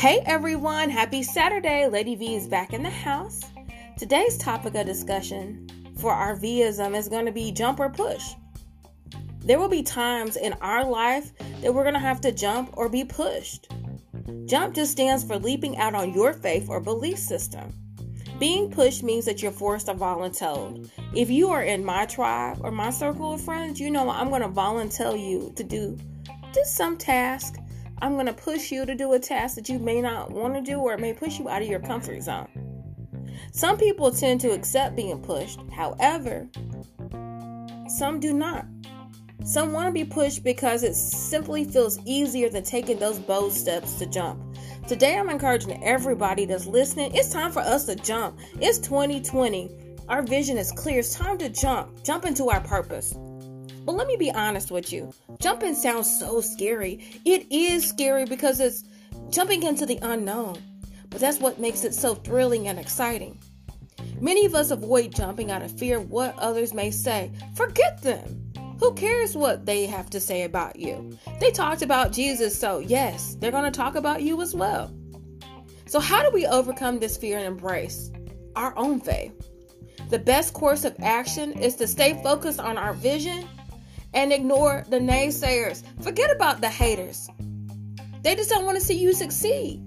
[0.00, 1.86] Hey everyone, happy Saturday.
[1.86, 3.42] Lady V is back in the house.
[3.98, 8.32] Today's topic of discussion for our Vism is going to be jump or push.
[9.40, 12.88] There will be times in our life that we're going to have to jump or
[12.88, 13.70] be pushed.
[14.46, 17.70] Jump just stands for leaping out on your faith or belief system.
[18.38, 20.76] Being pushed means that you're forced to volunteer.
[21.14, 24.40] If you are in my tribe or my circle of friends, you know I'm going
[24.40, 25.98] to volunteer you to do
[26.54, 27.58] just some task
[28.02, 30.62] I'm going to push you to do a task that you may not want to
[30.62, 32.48] do or it may push you out of your comfort zone.
[33.52, 36.48] Some people tend to accept being pushed, however,
[37.88, 38.66] some do not.
[39.44, 43.94] Some want to be pushed because it simply feels easier than taking those bold steps
[43.94, 44.40] to jump.
[44.86, 47.14] Today, I'm encouraging everybody that's listening.
[47.14, 48.38] It's time for us to jump.
[48.60, 49.70] It's 2020.
[50.08, 51.00] Our vision is clear.
[51.00, 52.04] It's time to jump.
[52.04, 53.14] Jump into our purpose.
[53.84, 55.12] But let me be honest with you.
[55.38, 57.04] Jumping sounds so scary.
[57.24, 58.84] It is scary because it's
[59.30, 60.58] jumping into the unknown.
[61.08, 63.40] But that's what makes it so thrilling and exciting.
[64.20, 67.32] Many of us avoid jumping out of fear of what others may say.
[67.54, 68.52] Forget them.
[68.78, 71.18] Who cares what they have to say about you?
[71.38, 74.90] They talked about Jesus, so yes, they're going to talk about you as well.
[75.86, 78.10] So, how do we overcome this fear and embrace
[78.56, 79.32] our own faith?
[80.08, 83.46] The best course of action is to stay focused on our vision
[84.14, 85.82] and ignore the naysayers.
[86.02, 87.28] Forget about the haters.
[88.22, 89.82] They just don't want to see you succeed.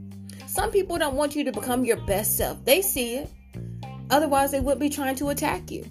[0.48, 2.64] Some people don't want you to become your best self.
[2.66, 3.30] They see it.
[4.10, 5.86] Otherwise, they wouldn't be trying to attack you.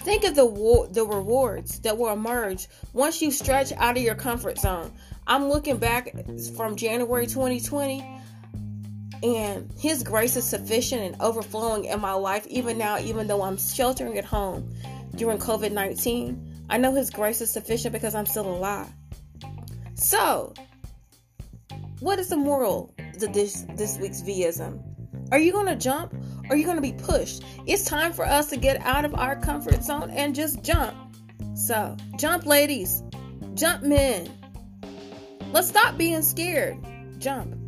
[0.00, 4.14] Think of the war- the rewards that will emerge once you stretch out of your
[4.14, 4.92] comfort zone.
[5.26, 6.14] I'm looking back
[6.56, 8.04] from January 2020
[9.24, 13.56] and his grace is sufficient and overflowing in my life even now even though I'm
[13.56, 14.72] sheltering at home
[15.16, 16.45] during COVID-19.
[16.68, 18.88] I know His grace is sufficient because I'm still alive.
[19.94, 20.52] So,
[22.00, 24.82] what is the moral to this this week's Vism?
[25.32, 26.14] Are you going to jump?
[26.44, 27.42] Or are you going to be pushed?
[27.66, 30.94] It's time for us to get out of our comfort zone and just jump.
[31.54, 33.02] So, jump, ladies.
[33.54, 34.30] Jump, men.
[35.52, 36.76] Let's stop being scared.
[37.18, 37.65] Jump.